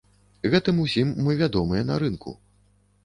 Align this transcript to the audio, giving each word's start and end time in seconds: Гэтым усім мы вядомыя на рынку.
Гэтым 0.53 0.79
усім 0.85 1.11
мы 1.27 1.37
вядомыя 1.43 1.83
на 1.91 2.01
рынку. 2.05 2.35